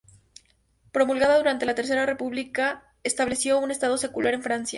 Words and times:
Promulgada 0.91 1.37
durante 1.37 1.67
la 1.67 1.75
Tercera 1.75 2.07
República, 2.07 2.91
estableció 3.03 3.59
un 3.59 3.69
estado 3.69 3.99
secular 3.99 4.33
en 4.33 4.41
Francia. 4.41 4.69